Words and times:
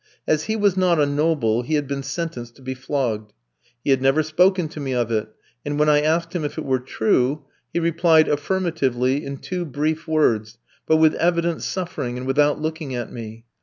As 0.25 0.45
he 0.45 0.55
was 0.55 0.75
not 0.75 0.99
a 0.99 1.05
noble, 1.05 1.61
he 1.61 1.75
had 1.75 1.87
been 1.87 2.01
sentenced 2.01 2.55
to 2.55 2.63
be 2.63 2.73
flogged. 2.73 3.33
He 3.83 3.91
had 3.91 4.01
never 4.01 4.23
spoken 4.23 4.67
to 4.69 4.79
me 4.79 4.95
of 4.95 5.11
it, 5.11 5.29
and 5.63 5.77
when 5.77 5.89
I 5.89 6.01
asked 6.01 6.33
him 6.33 6.43
if 6.43 6.57
it 6.57 6.65
were 6.65 6.79
true, 6.79 7.45
he 7.71 7.79
replied 7.79 8.27
affirmatively 8.27 9.23
in 9.23 9.37
two 9.37 9.63
brief 9.63 10.07
words, 10.07 10.57
but 10.87 10.97
with 10.97 11.13
evident 11.13 11.61
suffering, 11.61 12.17
and 12.17 12.25
without 12.25 12.59
looking 12.59 12.95
at 12.95 13.11
me. 13.13 13.45